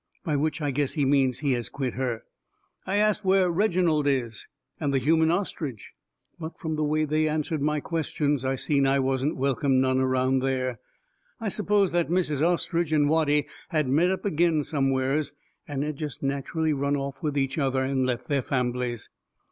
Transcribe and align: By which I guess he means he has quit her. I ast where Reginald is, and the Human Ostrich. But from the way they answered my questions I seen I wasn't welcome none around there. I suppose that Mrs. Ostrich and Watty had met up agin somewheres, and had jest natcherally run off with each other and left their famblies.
By 0.23 0.35
which 0.35 0.63
I 0.63 0.71
guess 0.71 0.93
he 0.93 1.05
means 1.05 1.37
he 1.41 1.51
has 1.51 1.69
quit 1.69 1.93
her. 1.93 2.23
I 2.87 2.95
ast 2.95 3.23
where 3.23 3.51
Reginald 3.51 4.07
is, 4.07 4.47
and 4.79 4.91
the 4.91 4.97
Human 4.97 5.29
Ostrich. 5.29 5.93
But 6.39 6.57
from 6.57 6.75
the 6.75 6.83
way 6.83 7.05
they 7.05 7.27
answered 7.27 7.61
my 7.61 7.79
questions 7.81 8.43
I 8.43 8.55
seen 8.55 8.87
I 8.87 8.97
wasn't 8.97 9.37
welcome 9.37 9.79
none 9.79 9.99
around 9.99 10.39
there. 10.39 10.79
I 11.39 11.49
suppose 11.49 11.91
that 11.91 12.09
Mrs. 12.09 12.41
Ostrich 12.41 12.91
and 12.91 13.09
Watty 13.09 13.47
had 13.69 13.89
met 13.89 14.09
up 14.09 14.25
agin 14.25 14.63
somewheres, 14.63 15.35
and 15.67 15.83
had 15.83 15.97
jest 15.97 16.23
natcherally 16.23 16.73
run 16.73 16.97
off 16.97 17.21
with 17.21 17.37
each 17.37 17.59
other 17.59 17.83
and 17.83 18.03
left 18.03 18.27
their 18.27 18.41
famblies. 18.41 19.07